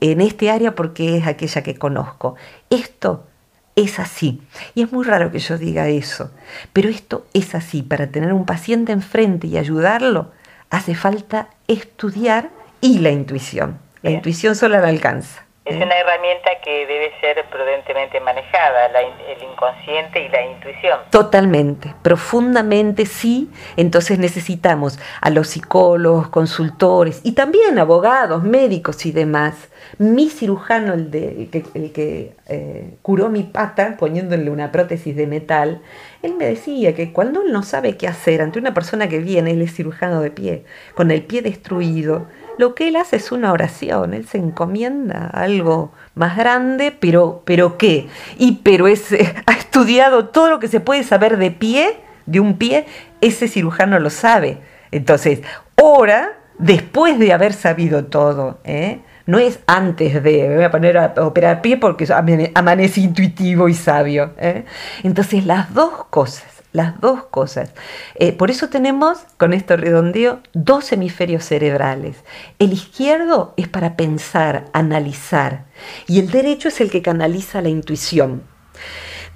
[0.00, 2.34] en este área porque es aquella que conozco.
[2.70, 3.26] Esto
[3.76, 4.42] es así.
[4.74, 6.30] Y es muy raro que yo diga eso,
[6.72, 7.82] pero esto es así.
[7.82, 10.32] Para tener un paciente enfrente y ayudarlo,
[10.70, 13.78] hace falta estudiar y la intuición.
[14.02, 15.43] La intuición sola la alcanza.
[15.64, 20.98] Es una herramienta que debe ser prudentemente manejada, el inconsciente y la intuición.
[21.10, 23.50] Totalmente, profundamente sí.
[23.78, 31.10] Entonces necesitamos a los psicólogos, consultores y también abogados, médicos y demás mi cirujano, el,
[31.10, 35.82] de, el que, eh, curó mi pata poniéndole una prótesis de metal,
[36.22, 39.52] él me decía que cuando él no sabe qué hacer ante una persona que viene,
[39.52, 42.26] él es cirujano de pie, con el pie destruido,
[42.58, 47.76] lo que él hace es una oración, él se encomienda algo más grande, pero, pero
[47.76, 48.08] ¿qué?
[48.38, 52.56] Y pero ese, ha estudiado todo lo que se puede saber de pie, de un
[52.56, 52.86] pie,
[53.20, 54.58] ese cirujano lo sabe.
[54.90, 55.40] Entonces,
[55.76, 59.00] ora después de haber sabido todo, ¿eh?
[59.26, 62.06] No es antes de, me voy a poner a operar pie porque
[62.54, 64.34] amanece intuitivo y sabio.
[64.38, 64.64] ¿eh?
[65.02, 67.70] Entonces las dos cosas, las dos cosas.
[68.16, 72.16] Eh, por eso tenemos, con esto redondeo, dos hemisferios cerebrales.
[72.58, 75.66] El izquierdo es para pensar, analizar,
[76.08, 78.42] y el derecho es el que canaliza la intuición.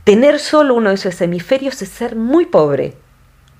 [0.02, 2.96] Tener solo uno de esos hemisferios es ser muy pobre.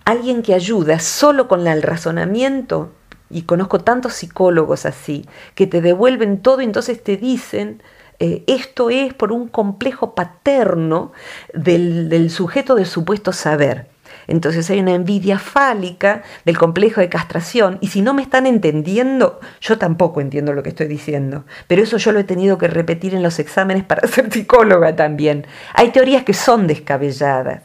[0.05, 2.91] Alguien que ayuda solo con el razonamiento
[3.31, 5.25] y conozco tantos psicólogos así,
[5.55, 7.81] que te devuelven todo y entonces te dicen,
[8.21, 11.13] eh, esto es por un complejo paterno
[11.55, 13.87] del, sujeto del supuesto saber.
[14.27, 19.41] Entonces hay una envidia fálica del complejo de castración y si no me están entendiendo,
[19.61, 21.45] yo tampoco entiendo lo que estoy diciendo.
[21.67, 25.47] Pero eso yo lo he tenido que repetir en los exámenes para ser psicóloga también.
[25.75, 27.63] Hay teorías que son descabelladas.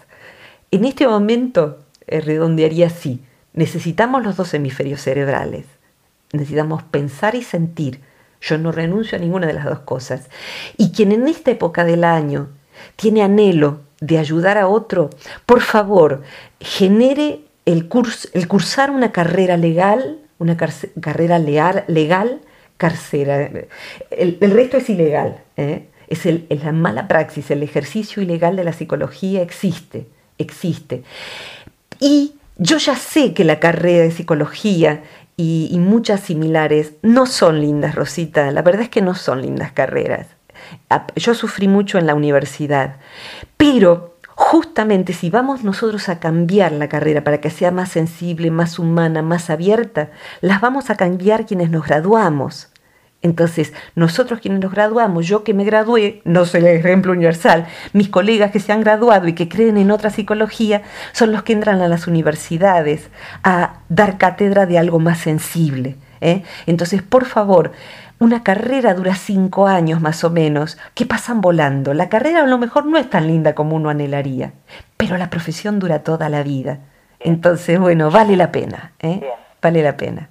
[0.72, 3.24] En este momento eh, redondearía así.
[3.54, 5.66] Necesitamos los dos hemisferios cerebrales.
[6.32, 8.02] Necesitamos pensar y sentir.
[8.44, 10.30] Yo no renuncio a ninguna de las dos cosas.
[10.78, 12.50] Y quien en esta época del año
[12.98, 15.10] tiene anhelo de ayudar a otro,
[15.46, 16.24] por favor,
[16.60, 22.42] genere el, cursar una carrera legal, una carrera leal, legal,
[22.76, 23.50] carcera.
[24.12, 25.42] El, resto es ilegal.
[25.56, 25.88] ¿eh?
[26.10, 31.04] Es, el, es la mala praxis, el ejercicio ilegal de la psicología existe, existe.
[32.02, 35.04] Y yo ya sé que la carrera de psicología
[35.36, 38.52] y, muchas similares no son lindas, Rosita.
[38.52, 40.28] La verdad es que no son lindas carreras.
[41.16, 42.98] Yo sufrí mucho en la universidad,
[43.58, 48.80] pero justamente si vamos nosotros a cambiar la carrera para que sea más sensible, más
[48.80, 50.12] humana, más abierta,
[50.42, 52.73] las vamos a cambiar quienes nos graduamos.
[53.24, 58.10] Entonces, nosotros quienes nos graduamos, yo que me gradué, no soy el ejemplo universal, mis
[58.10, 61.82] colegas que se han graduado y que creen en otra psicología, son los que entran
[61.82, 63.10] a las universidades
[63.42, 65.96] a dar cátedra de algo más sensible.
[66.20, 66.44] ¿eh?
[66.66, 67.72] Entonces, por favor,
[68.20, 71.94] una carrera dura cinco años más o menos, que pasan volando.
[71.94, 74.52] La carrera a lo mejor no es tan linda como uno anhelaría,
[74.98, 76.80] pero la profesión dura toda la vida.
[77.22, 79.22] Entonces, bueno, vale la pena, ¿eh?
[79.62, 80.30] vale la pena.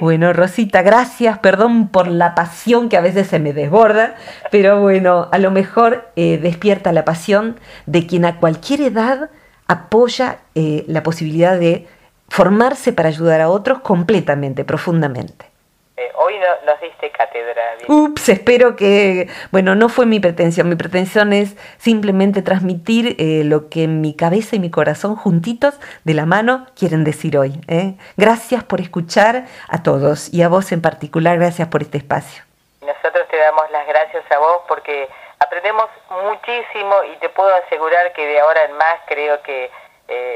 [0.00, 4.14] Bueno, Rosita, gracias, perdón por la pasión que a veces se me desborda,
[4.50, 9.30] pero bueno, a lo mejor eh, despierta la pasión de quien a cualquier edad
[9.66, 11.86] apoya eh, la posibilidad de
[12.28, 15.55] formarse para ayudar a otros completamente, profundamente.
[15.98, 17.74] Eh, hoy nos diste cátedra.
[17.88, 23.70] Ups, espero que, bueno, no fue mi pretensión, mi pretensión es simplemente transmitir eh, lo
[23.70, 27.58] que mi cabeza y mi corazón juntitos de la mano quieren decir hoy.
[27.68, 27.94] ¿eh?
[28.18, 32.44] Gracias por escuchar a todos y a vos en particular, gracias por este espacio.
[32.82, 38.26] Nosotros te damos las gracias a vos porque aprendemos muchísimo y te puedo asegurar que
[38.26, 39.70] de ahora en más creo que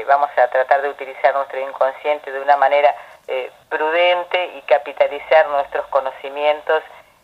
[0.07, 2.93] vamos a tratar de utilizar nuestro inconsciente de una manera
[3.33, 6.83] eh, prudente y capitalizar nuestros conocimientos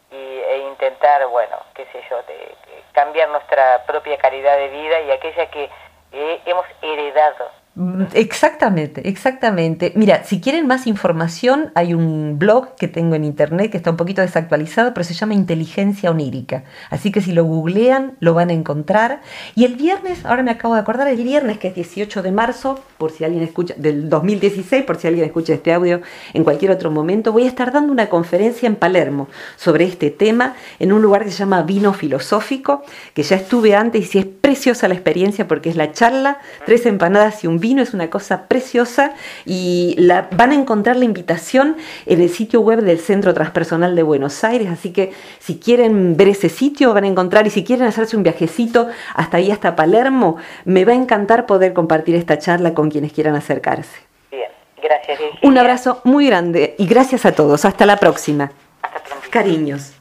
[0.10, 2.56] y, e intentar, bueno, qué sé yo, de,
[2.94, 5.70] cambiar nuestra propia calidad de vida y aquella que
[6.14, 7.52] eh, hemos heredado
[8.14, 9.92] exactamente, exactamente.
[9.96, 13.98] Mira, si quieren más información, hay un blog que tengo en internet que está un
[13.98, 16.64] poquito desactualizado, pero se llama Inteligencia Onírica.
[16.90, 19.22] Así que si lo googlean, lo van a encontrar.
[19.56, 22.80] Y el viernes, ahora me acabo de acordar, el viernes, que es 18 de marzo,
[22.98, 26.02] por si alguien escucha, del 2016, por si alguien escucha este audio
[26.34, 30.56] en cualquier otro momento, voy a estar dando una conferencia en Palermo sobre este tema
[30.80, 34.88] en un lugar que se llama Vino Filosófico, que ya estuve antes y es preciosa
[34.88, 39.14] la experiencia porque es la charla, tres empanadas y un vino es una cosa preciosa
[39.46, 44.04] y la, van a encontrar la invitación en el sitio web del Centro Transpersonal de
[44.04, 47.86] Buenos Aires, así que si quieren ver ese sitio van a encontrar y si quieren
[47.86, 52.74] hacerse un viajecito hasta ahí, hasta Palermo, me va a encantar poder compartir esta charla
[52.74, 54.00] con quienes quieran acercarse.
[54.32, 54.50] Bien,
[54.82, 55.20] gracias.
[55.44, 57.66] Un abrazo muy grande y gracias a todos.
[57.66, 58.52] Hasta la próxima.
[58.82, 59.28] Hasta pronto.
[59.30, 59.97] Cariños.